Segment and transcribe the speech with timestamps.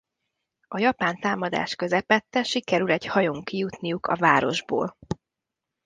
[0.67, 4.97] A japán támadás közepette sikerül egy hajón kijutniuk a városból.